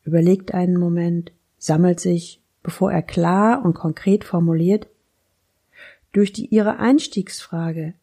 überlegt 0.07 0.53
einen 0.53 0.77
Moment, 0.77 1.33
sammelt 1.57 1.99
sich, 1.99 2.41
bevor 2.63 2.91
er 2.91 3.01
klar 3.01 3.63
und 3.63 3.73
konkret 3.73 4.23
formuliert, 4.23 4.87
durch 6.13 6.31
die 6.31 6.47
ihre 6.47 6.79
Einstiegsfrage, 6.79 7.93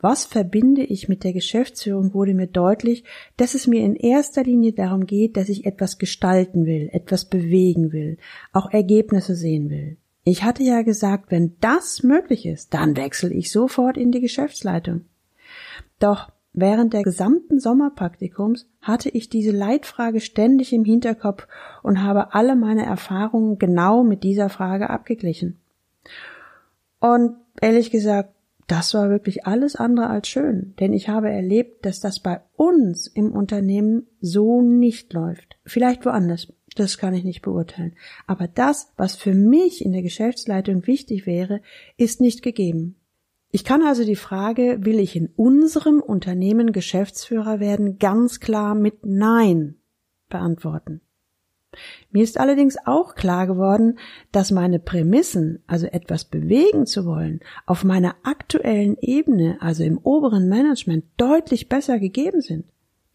was 0.00 0.24
verbinde 0.24 0.82
ich 0.82 1.08
mit 1.08 1.22
der 1.22 1.32
Geschäftsführung, 1.32 2.12
wurde 2.12 2.34
mir 2.34 2.48
deutlich, 2.48 3.04
dass 3.36 3.54
es 3.54 3.68
mir 3.68 3.84
in 3.84 3.94
erster 3.94 4.42
Linie 4.42 4.72
darum 4.72 5.06
geht, 5.06 5.36
dass 5.36 5.48
ich 5.48 5.64
etwas 5.64 5.98
gestalten 5.98 6.66
will, 6.66 6.90
etwas 6.92 7.26
bewegen 7.26 7.92
will, 7.92 8.18
auch 8.52 8.68
Ergebnisse 8.72 9.36
sehen 9.36 9.70
will. 9.70 9.96
Ich 10.24 10.42
hatte 10.42 10.64
ja 10.64 10.82
gesagt, 10.82 11.30
wenn 11.30 11.56
das 11.60 12.02
möglich 12.02 12.46
ist, 12.46 12.74
dann 12.74 12.96
wechsle 12.96 13.32
ich 13.32 13.52
sofort 13.52 13.96
in 13.96 14.10
die 14.10 14.20
Geschäftsleitung. 14.20 15.02
Doch 16.00 16.32
Während 16.54 16.92
der 16.92 17.02
gesamten 17.02 17.60
Sommerpraktikums 17.60 18.66
hatte 18.82 19.08
ich 19.08 19.30
diese 19.30 19.52
Leitfrage 19.52 20.20
ständig 20.20 20.72
im 20.74 20.84
Hinterkopf 20.84 21.48
und 21.82 22.02
habe 22.02 22.34
alle 22.34 22.56
meine 22.56 22.84
Erfahrungen 22.84 23.58
genau 23.58 24.04
mit 24.04 24.22
dieser 24.22 24.50
Frage 24.50 24.90
abgeglichen. 24.90 25.58
Und 27.00 27.36
ehrlich 27.60 27.90
gesagt, 27.90 28.34
das 28.66 28.94
war 28.94 29.10
wirklich 29.10 29.46
alles 29.46 29.76
andere 29.76 30.08
als 30.08 30.28
schön, 30.28 30.74
denn 30.78 30.92
ich 30.92 31.08
habe 31.08 31.30
erlebt, 31.30 31.84
dass 31.84 32.00
das 32.00 32.20
bei 32.20 32.40
uns 32.56 33.06
im 33.06 33.32
Unternehmen 33.32 34.06
so 34.20 34.62
nicht 34.62 35.12
läuft. 35.12 35.58
Vielleicht 35.64 36.04
woanders, 36.04 36.52
das 36.76 36.96
kann 36.96 37.14
ich 37.14 37.24
nicht 37.24 37.42
beurteilen. 37.42 37.94
Aber 38.26 38.46
das, 38.46 38.92
was 38.96 39.16
für 39.16 39.34
mich 39.34 39.84
in 39.84 39.92
der 39.92 40.02
Geschäftsleitung 40.02 40.86
wichtig 40.86 41.26
wäre, 41.26 41.60
ist 41.96 42.20
nicht 42.20 42.42
gegeben. 42.42 42.96
Ich 43.54 43.64
kann 43.64 43.82
also 43.82 44.02
die 44.02 44.16
Frage, 44.16 44.78
will 44.80 44.98
ich 44.98 45.14
in 45.14 45.28
unserem 45.36 46.00
Unternehmen 46.00 46.72
Geschäftsführer 46.72 47.60
werden, 47.60 47.98
ganz 47.98 48.40
klar 48.40 48.74
mit 48.74 49.04
Nein 49.04 49.76
beantworten. 50.30 51.02
Mir 52.10 52.24
ist 52.24 52.40
allerdings 52.40 52.78
auch 52.86 53.14
klar 53.14 53.46
geworden, 53.46 53.98
dass 54.30 54.52
meine 54.52 54.78
Prämissen, 54.78 55.62
also 55.66 55.86
etwas 55.86 56.24
bewegen 56.24 56.86
zu 56.86 57.04
wollen, 57.04 57.40
auf 57.66 57.84
meiner 57.84 58.16
aktuellen 58.22 58.96
Ebene, 58.98 59.58
also 59.60 59.84
im 59.84 59.98
oberen 59.98 60.48
Management, 60.48 61.04
deutlich 61.18 61.68
besser 61.68 61.98
gegeben 61.98 62.40
sind. 62.40 62.64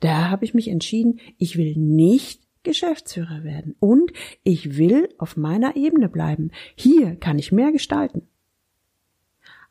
Da 0.02 0.30
habe 0.30 0.46
ich 0.46 0.54
mich 0.54 0.68
entschieden, 0.68 1.20
ich 1.40 1.58
will 1.58 1.76
nicht 1.76 2.44
Geschäftsführer 2.62 3.44
werden 3.44 3.76
und 3.80 4.12
ich 4.44 4.78
will 4.78 5.10
auf 5.18 5.36
meiner 5.36 5.76
Ebene 5.76 6.10
bleiben. 6.10 6.52
Hier 6.76 7.16
kann 7.16 7.40
ich 7.40 7.52
mehr 7.52 7.72
gestalten. 7.72 8.28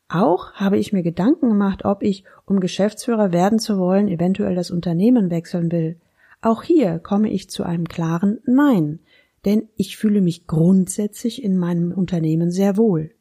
Auch 0.08 0.52
habe 0.52 0.78
ich 0.78 0.92
mir 0.92 1.02
Gedanken 1.02 1.48
gemacht, 1.48 1.84
ob 1.84 2.02
ich, 2.02 2.25
um 2.44 2.60
Geschäftsführer 2.60 3.32
werden 3.32 3.58
zu 3.58 3.78
wollen, 3.78 4.08
eventuell 4.08 4.54
das 4.54 4.70
Unternehmen 4.70 5.30
wechseln 5.30 5.72
will. 5.72 6.00
Auch 6.40 6.62
hier 6.62 6.98
komme 7.00 7.30
ich 7.30 7.50
zu 7.50 7.64
einem 7.64 7.88
klaren 7.88 8.38
Nein, 8.44 9.00
denn 9.44 9.68
ich 9.76 9.96
fühle 9.96 10.20
mich 10.20 10.46
grundsätzlich 10.46 11.42
in 11.42 11.56
meinem 11.56 11.92
Unternehmen 11.92 12.50
sehr 12.50 12.76
wohl. 12.76 13.12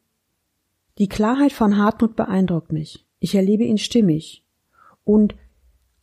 Die 0.98 1.08
Klarheit 1.08 1.52
von 1.52 1.76
Hartmut 1.76 2.16
beeindruckt 2.16 2.72
mich. 2.72 3.04
Ich 3.18 3.34
erlebe 3.34 3.64
ihn 3.64 3.78
stimmig. 3.78 4.44
Und 5.04 5.34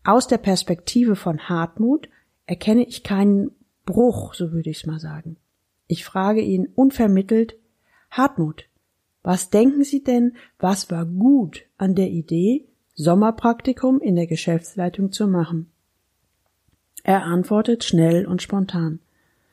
aus 0.04 0.28
der 0.28 0.38
Perspektive 0.38 1.16
von 1.16 1.48
Hartmut 1.48 2.10
erkenne 2.46 2.86
ich 2.86 3.04
keinen 3.04 3.52
Bruch, 3.86 4.34
so 4.34 4.52
würde 4.52 4.70
ich 4.70 4.78
es 4.82 4.86
mal 4.86 5.00
sagen. 5.00 5.38
Ich 5.88 6.06
frage 6.06 6.42
ihn 6.42 6.68
unvermittelt, 6.76 7.58
Hartmut, 8.12 8.66
was 9.24 9.50
denken 9.50 9.84
Sie 9.84 10.04
denn, 10.04 10.36
was 10.60 10.92
war 10.92 11.06
gut 11.06 11.64
an 11.78 11.96
der 11.96 12.10
Idee, 12.10 12.68
Sommerpraktikum 12.96 14.00
in 14.00 14.16
der 14.16 14.28
Geschäftsleitung 14.28 15.12
zu 15.12 15.28
machen? 15.28 15.72
Er 17.04 17.24
antwortet 17.24 17.84
schnell 17.84 18.26
und 18.26 18.42
spontan. 18.42 19.00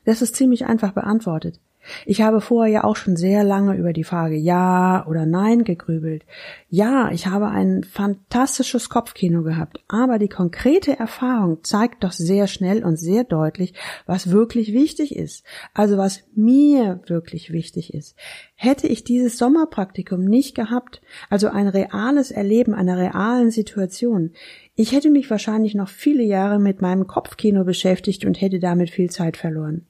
Das 0.04 0.22
ist 0.22 0.36
ziemlich 0.36 0.66
einfach 0.66 0.92
beantwortet. 0.92 1.60
Ich 2.04 2.22
habe 2.22 2.40
vorher 2.40 2.72
ja 2.72 2.84
auch 2.84 2.96
schon 2.96 3.16
sehr 3.16 3.42
lange 3.42 3.74
über 3.74 3.92
die 3.92 4.04
Frage 4.04 4.36
Ja 4.36 5.06
oder 5.08 5.26
Nein 5.26 5.64
gegrübelt. 5.64 6.24
Ja, 6.68 7.10
ich 7.10 7.26
habe 7.26 7.48
ein 7.48 7.84
fantastisches 7.84 8.88
Kopfkino 8.88 9.42
gehabt, 9.42 9.82
aber 9.88 10.18
die 10.18 10.28
konkrete 10.28 10.98
Erfahrung 10.98 11.64
zeigt 11.64 12.04
doch 12.04 12.12
sehr 12.12 12.46
schnell 12.46 12.84
und 12.84 12.96
sehr 12.96 13.24
deutlich, 13.24 13.74
was 14.06 14.30
wirklich 14.30 14.72
wichtig 14.72 15.16
ist. 15.16 15.44
Also 15.74 15.96
was 15.96 16.22
mir 16.34 17.00
wirklich 17.06 17.52
wichtig 17.52 17.94
ist. 17.94 18.16
Hätte 18.54 18.86
ich 18.86 19.04
dieses 19.04 19.38
Sommerpraktikum 19.38 20.24
nicht 20.24 20.54
gehabt, 20.54 21.00
also 21.30 21.48
ein 21.48 21.68
reales 21.68 22.30
Erleben 22.30 22.74
einer 22.74 22.98
realen 22.98 23.50
Situation, 23.50 24.32
ich 24.74 24.92
hätte 24.92 25.10
mich 25.10 25.28
wahrscheinlich 25.28 25.74
noch 25.74 25.88
viele 25.88 26.22
Jahre 26.22 26.58
mit 26.58 26.80
meinem 26.80 27.06
Kopfkino 27.06 27.64
beschäftigt 27.64 28.24
und 28.24 28.40
hätte 28.40 28.60
damit 28.60 28.90
viel 28.90 29.10
Zeit 29.10 29.36
verloren. 29.36 29.86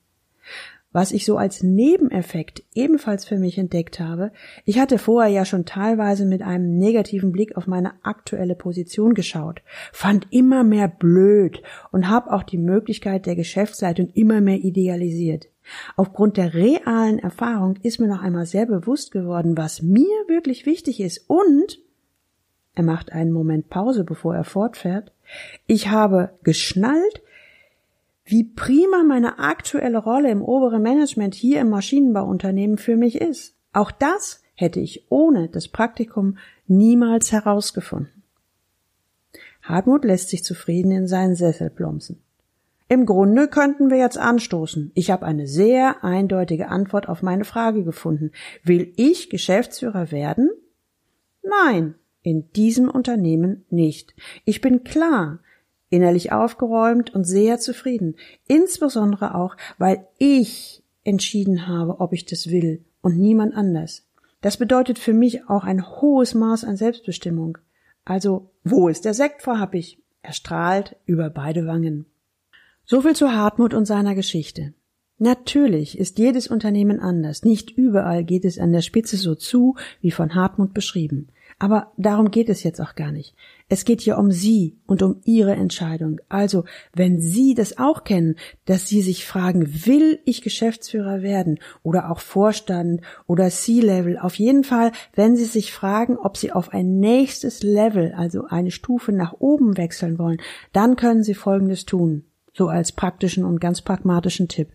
Was 0.93 1.13
ich 1.13 1.25
so 1.25 1.37
als 1.37 1.63
Nebeneffekt 1.63 2.65
ebenfalls 2.75 3.25
für 3.25 3.39
mich 3.39 3.59
entdeckt 3.59 4.01
habe, 4.01 4.33
ich 4.65 4.81
hatte 4.81 4.99
vorher 4.99 5.31
ja 5.31 5.45
schon 5.45 5.65
teilweise 5.65 6.25
mit 6.25 6.43
einem 6.43 6.79
negativen 6.79 7.31
Blick 7.31 7.57
auf 7.57 7.69
meine 7.69 7.93
aktuelle 8.03 8.57
Position 8.57 9.15
geschaut, 9.15 9.63
fand 9.93 10.27
immer 10.31 10.65
mehr 10.65 10.89
blöd 10.89 11.63
und 11.93 12.09
habe 12.09 12.33
auch 12.33 12.43
die 12.43 12.59
Möglichkeit 12.59 13.27
der 13.27 13.37
Geschäftsleitung 13.37 14.09
immer 14.15 14.41
mehr 14.41 14.59
idealisiert. 14.59 15.47
Aufgrund 15.97 16.37
der 16.37 16.55
realen 16.55 17.21
Erfahrung 17.21 17.77
ist 17.83 18.01
mir 18.01 18.09
noch 18.09 18.23
einmal 18.23 18.47
sehr 18.47 18.67
bewusst 18.67 19.13
geworden, 19.13 19.57
was 19.57 19.83
mir 19.83 20.09
wirklich 20.27 20.67
wichtig 20.67 21.01
ist 21.01 21.25
und 21.29 21.79
er 22.75 22.83
macht 22.83 23.13
einen 23.13 23.33
Moment 23.33 23.69
Pause, 23.69 24.05
bevor 24.05 24.35
er 24.35 24.45
fortfährt. 24.45 25.13
Ich 25.67 25.89
habe 25.89 26.31
geschnallt, 26.43 27.23
wie 28.31 28.45
prima 28.45 29.03
meine 29.03 29.39
aktuelle 29.39 29.99
Rolle 29.99 30.31
im 30.31 30.43
oberen 30.43 30.83
Management 30.83 31.35
hier 31.35 31.61
im 31.61 31.71
Maschinenbauunternehmen 31.71 32.79
für 32.79 32.97
mich 32.97 33.21
ist. 33.21 33.57
Auch 33.73 33.91
das 33.91 34.43
hätte 34.55 34.81
ich 34.81 35.07
ohne 35.11 35.49
das 35.49 35.69
Praktikum 35.69 36.39
niemals 36.67 37.33
herausgefunden. 37.33 38.23
Hartmut 39.63 40.05
lässt 40.05 40.31
sich 40.31 40.45
zufrieden 40.45 40.93
in 40.93 41.07
seinen 41.07 41.35
Sessel 41.35 41.71
plumpsen. 41.71 42.23
Im 42.89 43.07
Grunde 43.07 43.49
könnten 43.49 43.91
wir 43.91 43.99
jetzt 43.99 44.19
anstoßen. 44.19 44.91
Ich 44.95 45.11
habe 45.11 45.25
eine 45.25 45.47
sehr 45.47 46.03
eindeutige 46.03 46.69
Antwort 46.69 47.09
auf 47.09 47.23
meine 47.23 47.45
Frage 47.45 47.85
gefunden. 47.85 48.33
Will 48.65 48.93
ich 48.97 49.31
Geschäftsführer 49.31 50.11
werden? 50.11 50.51
Nein, 51.43 51.95
in 52.23 52.51
diesem 52.53 52.91
Unternehmen 52.91 53.65
nicht. 53.71 54.15
Ich 54.45 54.61
bin 54.61 54.83
klar, 54.83 55.39
innerlich 55.91 56.33
aufgeräumt 56.33 57.15
und 57.15 57.25
sehr 57.25 57.59
zufrieden, 57.59 58.17
insbesondere 58.49 59.35
auch, 59.35 59.57
weil 59.79 60.07
ich 60.19 60.83
entschieden 61.05 61.67
habe, 61.67 62.01
ob 62.01 62.13
ich 62.13 62.25
das 62.25 62.51
will 62.51 62.85
und 63.03 63.19
niemand 63.19 63.55
anders. 63.55 64.07
Das 64.41 64.57
bedeutet 64.57 64.99
für 64.99 65.13
mich 65.13 65.49
auch 65.49 65.65
ein 65.65 65.87
hohes 65.87 66.35
Maß 66.35 66.65
an 66.65 66.77
Selbstbestimmung. 66.77 67.59
Also, 68.05 68.51
wo 68.65 68.89
ist 68.89 69.05
der 69.05 69.15
Sekt, 69.15 69.43
Frau 69.43 69.59
Happig? 69.59 69.99
Er 70.23 70.33
strahlt 70.33 70.97
über 71.05 71.29
beide 71.31 71.67
Wangen. 71.67 72.07
So 72.85 73.03
viel 73.03 73.15
zu 73.15 73.33
Hartmut 73.33 73.75
und 73.75 73.85
seiner 73.85 74.15
Geschichte. 74.15 74.75
Natürlich 75.19 75.99
ist 75.99 76.19
jedes 76.19 76.49
Unternehmen 76.49 76.99
anders. 76.99 77.45
Nicht 77.45 77.71
überall 77.71 78.25
geht 78.25 78.47
es 78.47 78.59
an 78.59 78.73
der 78.73 78.81
Spitze 78.81 79.19
so 79.19 79.35
zu, 79.35 79.77
wie 80.01 80.11
von 80.11 80.35
Hartmut 80.35 80.73
beschrieben. 80.73 81.29
Aber 81.63 81.93
darum 81.99 82.31
geht 82.31 82.49
es 82.49 82.63
jetzt 82.63 82.81
auch 82.81 82.95
gar 82.95 83.13
nicht. 83.13 83.35
Es 83.69 83.85
geht 83.85 84.01
hier 84.01 84.17
um 84.17 84.31
Sie 84.31 84.79
und 84.87 85.03
um 85.03 85.21
Ihre 85.25 85.53
Entscheidung. 85.53 86.19
Also, 86.31 86.65
wenn 86.95 87.21
Sie 87.21 87.53
das 87.53 87.77
auch 87.77 88.03
kennen, 88.03 88.37
dass 88.65 88.89
Sie 88.89 89.03
sich 89.03 89.27
fragen, 89.27 89.85
will 89.85 90.21
ich 90.25 90.41
Geschäftsführer 90.41 91.21
werden 91.21 91.61
oder 91.83 92.11
auch 92.11 92.21
Vorstand 92.21 93.03
oder 93.27 93.51
C-Level, 93.51 94.19
auf 94.19 94.37
jeden 94.37 94.65
Fall, 94.65 94.91
wenn 95.15 95.37
Sie 95.37 95.45
sich 95.45 95.71
fragen, 95.71 96.17
ob 96.17 96.39
Sie 96.39 96.51
auf 96.51 96.73
ein 96.73 96.99
nächstes 96.99 97.63
Level, 97.63 98.15
also 98.17 98.47
eine 98.49 98.71
Stufe 98.71 99.13
nach 99.13 99.35
oben 99.39 99.77
wechseln 99.77 100.19
wollen, 100.19 100.41
dann 100.73 100.97
können 100.97 101.23
Sie 101.23 101.35
Folgendes 101.35 101.85
tun. 101.85 102.25
So 102.55 102.69
als 102.69 102.93
praktischen 102.93 103.45
und 103.45 103.61
ganz 103.61 103.83
pragmatischen 103.83 104.49
Tipp. 104.49 104.71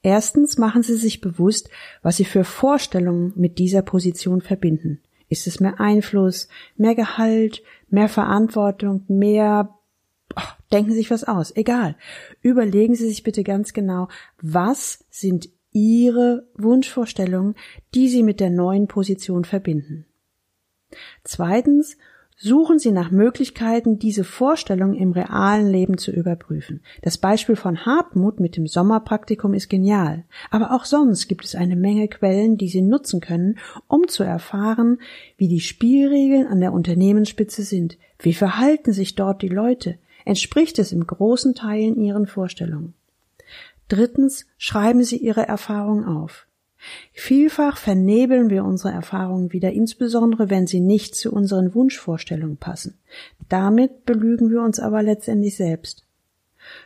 Erstens 0.00 0.56
machen 0.56 0.82
Sie 0.82 0.96
sich 0.96 1.20
bewusst, 1.20 1.68
was 2.02 2.16
Sie 2.16 2.24
für 2.24 2.44
Vorstellungen 2.44 3.34
mit 3.36 3.58
dieser 3.58 3.82
Position 3.82 4.40
verbinden. 4.40 5.02
Ist 5.28 5.46
es 5.46 5.60
mehr 5.60 5.80
Einfluss, 5.80 6.48
mehr 6.76 6.94
Gehalt, 6.94 7.62
mehr 7.88 8.08
Verantwortung, 8.08 9.04
mehr 9.08 9.76
oh, 10.36 10.42
denken 10.72 10.90
Sie 10.90 10.96
sich 10.96 11.10
was 11.10 11.24
aus, 11.24 11.54
egal. 11.56 11.96
Überlegen 12.42 12.94
Sie 12.94 13.08
sich 13.08 13.22
bitte 13.22 13.42
ganz 13.42 13.72
genau, 13.72 14.08
was 14.40 15.04
sind 15.10 15.48
Ihre 15.72 16.48
Wunschvorstellungen, 16.54 17.54
die 17.94 18.08
Sie 18.08 18.22
mit 18.22 18.40
der 18.40 18.50
neuen 18.50 18.88
Position 18.88 19.44
verbinden. 19.44 20.06
Zweitens, 21.24 21.98
Suchen 22.38 22.78
Sie 22.78 22.92
nach 22.92 23.10
Möglichkeiten, 23.10 23.98
diese 23.98 24.22
Vorstellung 24.22 24.92
im 24.92 25.12
realen 25.12 25.70
Leben 25.70 25.96
zu 25.96 26.10
überprüfen. 26.10 26.82
Das 27.00 27.16
Beispiel 27.16 27.56
von 27.56 27.86
Hartmut 27.86 28.40
mit 28.40 28.58
dem 28.58 28.66
Sommerpraktikum 28.66 29.54
ist 29.54 29.70
genial, 29.70 30.24
aber 30.50 30.72
auch 30.72 30.84
sonst 30.84 31.28
gibt 31.28 31.46
es 31.46 31.54
eine 31.54 31.76
Menge 31.76 32.08
Quellen, 32.08 32.58
die 32.58 32.68
Sie 32.68 32.82
nutzen 32.82 33.22
können, 33.22 33.56
um 33.88 34.06
zu 34.06 34.22
erfahren, 34.22 34.98
wie 35.38 35.48
die 35.48 35.60
Spielregeln 35.60 36.46
an 36.46 36.60
der 36.60 36.74
Unternehmensspitze 36.74 37.62
sind, 37.62 37.96
wie 38.18 38.34
verhalten 38.34 38.92
sich 38.92 39.14
dort 39.14 39.40
die 39.40 39.48
Leute, 39.48 39.96
entspricht 40.26 40.78
es 40.78 40.92
im 40.92 41.06
großen 41.06 41.54
Teilen 41.54 41.96
Ihren 41.96 42.26
Vorstellungen. 42.26 42.92
Drittens 43.88 44.44
schreiben 44.58 45.04
Sie 45.04 45.16
Ihre 45.16 45.48
Erfahrungen 45.48 46.04
auf. 46.04 46.45
Vielfach 47.12 47.78
vernebeln 47.78 48.50
wir 48.50 48.64
unsere 48.64 48.92
Erfahrungen 48.92 49.52
wieder, 49.52 49.72
insbesondere 49.72 50.50
wenn 50.50 50.66
sie 50.66 50.80
nicht 50.80 51.14
zu 51.14 51.32
unseren 51.32 51.74
Wunschvorstellungen 51.74 52.56
passen. 52.56 52.98
Damit 53.48 54.04
belügen 54.04 54.50
wir 54.50 54.62
uns 54.62 54.78
aber 54.78 55.02
letztendlich 55.02 55.56
selbst. 55.56 56.06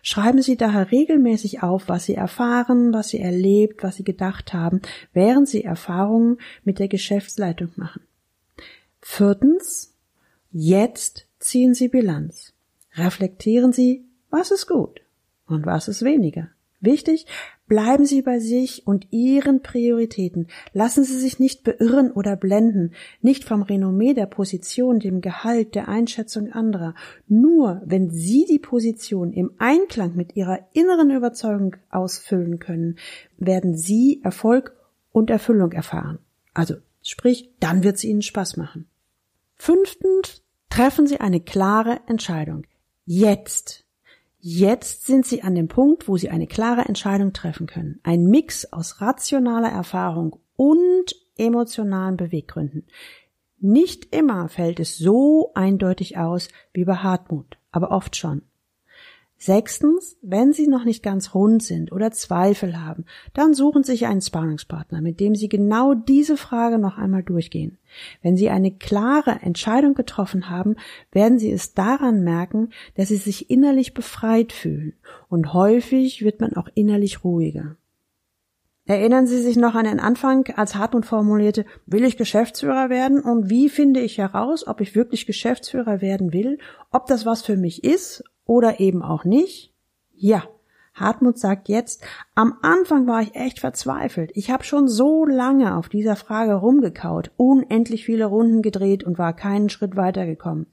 Schreiben 0.02 0.42
Sie 0.42 0.56
daher 0.56 0.90
regelmäßig 0.90 1.62
auf, 1.62 1.88
was 1.88 2.04
Sie 2.04 2.14
erfahren, 2.14 2.92
was 2.92 3.08
Sie 3.08 3.20
erlebt, 3.20 3.82
was 3.82 3.96
Sie 3.96 4.04
gedacht 4.04 4.52
haben, 4.52 4.82
während 5.12 5.48
Sie 5.48 5.64
Erfahrungen 5.64 6.38
mit 6.64 6.78
der 6.78 6.88
Geschäftsleitung 6.88 7.70
machen. 7.76 8.02
Viertens, 9.00 9.94
jetzt 10.52 11.26
ziehen 11.38 11.74
Sie 11.74 11.88
Bilanz. 11.88 12.52
Reflektieren 12.94 13.72
Sie, 13.72 14.04
was 14.30 14.50
ist 14.50 14.66
gut 14.66 15.00
und 15.46 15.66
was 15.66 15.88
ist 15.88 16.02
weniger. 16.04 16.48
Wichtig, 16.80 17.26
Bleiben 17.70 18.04
Sie 18.04 18.20
bei 18.20 18.40
sich 18.40 18.84
und 18.84 19.06
Ihren 19.12 19.62
Prioritäten. 19.62 20.48
Lassen 20.72 21.04
Sie 21.04 21.16
sich 21.16 21.38
nicht 21.38 21.62
beirren 21.62 22.10
oder 22.10 22.34
blenden, 22.34 22.94
nicht 23.22 23.44
vom 23.44 23.62
Renommee 23.62 24.12
der 24.12 24.26
Position, 24.26 24.98
dem 24.98 25.20
Gehalt, 25.20 25.76
der 25.76 25.86
Einschätzung 25.86 26.50
anderer. 26.50 26.96
Nur 27.28 27.80
wenn 27.84 28.10
Sie 28.10 28.44
die 28.44 28.58
Position 28.58 29.32
im 29.32 29.52
Einklang 29.58 30.16
mit 30.16 30.34
Ihrer 30.34 30.66
inneren 30.72 31.12
Überzeugung 31.12 31.76
ausfüllen 31.90 32.58
können, 32.58 32.98
werden 33.38 33.76
Sie 33.76 34.20
Erfolg 34.24 34.74
und 35.12 35.30
Erfüllung 35.30 35.70
erfahren. 35.70 36.18
Also, 36.54 36.74
sprich, 37.04 37.52
dann 37.60 37.84
wird 37.84 37.98
es 37.98 38.04
Ihnen 38.04 38.22
Spaß 38.22 38.56
machen. 38.56 38.88
Fünftens, 39.54 40.42
treffen 40.70 41.06
Sie 41.06 41.20
eine 41.20 41.38
klare 41.38 42.00
Entscheidung. 42.08 42.66
Jetzt. 43.04 43.84
Jetzt 44.42 45.06
sind 45.06 45.26
sie 45.26 45.42
an 45.42 45.54
dem 45.54 45.68
Punkt, 45.68 46.08
wo 46.08 46.16
sie 46.16 46.30
eine 46.30 46.46
klare 46.46 46.82
Entscheidung 46.82 47.34
treffen 47.34 47.66
können. 47.66 48.00
Ein 48.02 48.24
Mix 48.24 48.72
aus 48.72 49.02
rationaler 49.02 49.68
Erfahrung 49.68 50.40
und 50.56 51.14
emotionalen 51.36 52.16
Beweggründen. 52.16 52.86
Nicht 53.58 54.14
immer 54.14 54.48
fällt 54.48 54.80
es 54.80 54.96
so 54.96 55.52
eindeutig 55.54 56.16
aus 56.16 56.48
wie 56.72 56.86
bei 56.86 56.96
Hartmut, 56.96 57.58
aber 57.70 57.90
oft 57.90 58.16
schon. 58.16 58.42
Sechstens, 59.42 60.18
wenn 60.20 60.52
Sie 60.52 60.68
noch 60.68 60.84
nicht 60.84 61.02
ganz 61.02 61.34
rund 61.34 61.62
sind 61.62 61.92
oder 61.92 62.10
Zweifel 62.10 62.78
haben, 62.84 63.06
dann 63.32 63.54
suchen 63.54 63.82
Sie 63.82 63.92
sich 63.92 64.06
einen 64.06 64.20
Sparringspartner, 64.20 65.00
mit 65.00 65.18
dem 65.18 65.34
Sie 65.34 65.48
genau 65.48 65.94
diese 65.94 66.36
Frage 66.36 66.78
noch 66.78 66.98
einmal 66.98 67.22
durchgehen. 67.22 67.78
Wenn 68.20 68.36
Sie 68.36 68.50
eine 68.50 68.70
klare 68.70 69.40
Entscheidung 69.40 69.94
getroffen 69.94 70.50
haben, 70.50 70.76
werden 71.10 71.38
Sie 71.38 71.50
es 71.50 71.72
daran 71.72 72.22
merken, 72.22 72.68
dass 72.96 73.08
Sie 73.08 73.16
sich 73.16 73.48
innerlich 73.48 73.94
befreit 73.94 74.52
fühlen 74.52 74.92
und 75.30 75.54
häufig 75.54 76.22
wird 76.22 76.42
man 76.42 76.54
auch 76.54 76.68
innerlich 76.74 77.24
ruhiger. 77.24 77.76
Erinnern 78.84 79.26
Sie 79.26 79.40
sich 79.40 79.56
noch 79.56 79.74
an 79.74 79.86
den 79.86 80.00
Anfang, 80.00 80.48
als 80.56 80.74
Hartmut 80.74 81.06
formulierte, 81.06 81.64
will 81.86 82.04
ich 82.04 82.18
Geschäftsführer 82.18 82.90
werden 82.90 83.22
und 83.22 83.48
wie 83.48 83.70
finde 83.70 84.00
ich 84.00 84.18
heraus, 84.18 84.66
ob 84.66 84.82
ich 84.82 84.94
wirklich 84.94 85.24
Geschäftsführer 85.24 86.02
werden 86.02 86.34
will, 86.34 86.58
ob 86.90 87.06
das 87.06 87.24
was 87.24 87.40
für 87.40 87.56
mich 87.56 87.84
ist 87.84 88.22
oder 88.50 88.80
eben 88.80 89.00
auch 89.00 89.24
nicht? 89.24 89.72
Ja, 90.12 90.42
Hartmut 90.92 91.38
sagt 91.38 91.68
jetzt, 91.68 92.02
am 92.34 92.58
Anfang 92.62 93.06
war 93.06 93.22
ich 93.22 93.36
echt 93.36 93.60
verzweifelt. 93.60 94.32
Ich 94.34 94.50
habe 94.50 94.64
schon 94.64 94.88
so 94.88 95.24
lange 95.24 95.76
auf 95.76 95.88
dieser 95.88 96.16
Frage 96.16 96.54
rumgekaut, 96.54 97.30
unendlich 97.36 98.04
viele 98.04 98.24
Runden 98.24 98.60
gedreht 98.60 99.04
und 99.04 99.18
war 99.18 99.34
keinen 99.34 99.70
Schritt 99.70 99.94
weitergekommen. 99.94 100.66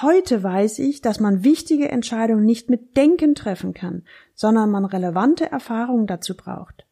Heute 0.00 0.42
weiß 0.42 0.78
ich, 0.78 1.02
dass 1.02 1.20
man 1.20 1.44
wichtige 1.44 1.90
Entscheidungen 1.90 2.46
nicht 2.46 2.70
mit 2.70 2.96
Denken 2.96 3.34
treffen 3.34 3.74
kann, 3.74 4.04
sondern 4.34 4.70
man 4.70 4.86
relevante 4.86 5.52
Erfahrungen 5.52 6.06
dazu 6.06 6.34
braucht. 6.34 6.86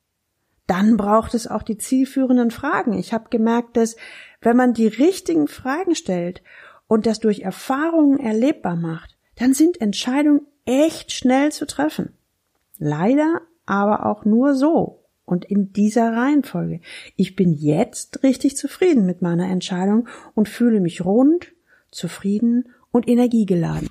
dann 0.69 0.99
braucht 0.99 1.33
es 1.35 1.47
auch 1.49 1.62
die 1.62 1.79
zielführenden 1.79 2.51
Fragen. 2.51 2.93
Ich 2.93 3.14
habe 3.14 3.31
gemerkt, 3.31 3.77
dass 3.79 3.97
wenn 4.43 4.57
man 4.57 4.75
die 4.75 4.87
richtigen 4.87 5.49
Fragen 5.49 5.95
stellt 5.95 6.43
und 6.87 7.07
das 7.07 7.19
durch 7.19 7.41
Erfahrungen 7.41 8.21
erlebbar 8.21 8.77
macht, 8.77 9.17
dann 9.38 9.55
sind 9.55 9.81
Entscheidungen 9.81 10.42
echt 10.64 11.12
schnell 11.12 11.53
zu 11.53 11.66
treffen. 11.66 12.12
Leider 12.79 13.40
aber 13.66 14.07
auch 14.07 14.24
nur 14.24 14.55
so 14.55 15.05
und 15.24 15.44
in 15.44 15.72
dieser 15.72 16.12
Reihenfolge. 16.12 16.81
Ich 17.16 17.37
bin 17.37 17.53
jetzt 17.53 18.22
richtig 18.22 18.57
zufrieden 18.57 19.07
mit 19.07 19.22
meiner 19.22 19.48
Entscheidung 19.48 20.09
und 20.35 20.48
fühle 20.48 20.81
mich 20.81 21.05
rund, 21.05 21.53
zufrieden 21.90 22.70
und 22.90 23.09
energiegeladen. 23.09 23.90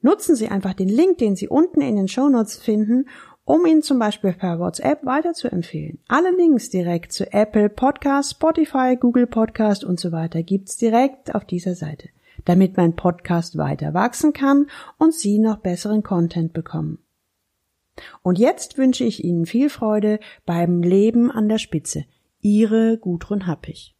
Nutzen 0.04 0.36
Sie 0.36 0.48
einfach 0.48 0.74
den 0.74 0.90
Link, 0.90 1.16
den 1.16 1.34
Sie 1.34 1.48
unten 1.48 1.80
in 1.80 1.96
den 1.96 2.08
Show 2.08 2.28
Notes 2.28 2.58
finden, 2.58 3.08
um 3.46 3.64
ihn 3.64 3.80
zum 3.80 3.98
Beispiel 3.98 4.34
per 4.34 4.58
WhatsApp 4.58 5.06
weiterzuempfehlen. 5.06 5.98
Alle 6.08 6.30
Links 6.30 6.68
direkt 6.68 7.10
zu 7.12 7.32
Apple 7.32 7.70
Podcast, 7.70 8.32
Spotify, 8.32 8.98
Google 9.00 9.26
Podcast 9.26 9.82
und 9.82 9.98
so 9.98 10.12
weiter 10.12 10.42
gibt's 10.42 10.76
direkt 10.76 11.34
auf 11.34 11.46
dieser 11.46 11.74
Seite, 11.74 12.10
damit 12.44 12.76
mein 12.76 12.96
Podcast 12.96 13.56
weiter 13.56 13.94
wachsen 13.94 14.34
kann 14.34 14.66
und 14.98 15.14
Sie 15.14 15.38
noch 15.38 15.60
besseren 15.60 16.02
Content 16.02 16.52
bekommen. 16.52 16.98
Und 18.22 18.38
jetzt 18.38 18.76
wünsche 18.76 19.04
ich 19.04 19.24
Ihnen 19.24 19.46
viel 19.46 19.70
Freude 19.70 20.20
beim 20.44 20.82
Leben 20.82 21.30
an 21.30 21.48
der 21.48 21.56
Spitze. 21.56 22.04
Ihre 22.42 22.98
Gudrun 22.98 23.46
Happig. 23.46 23.96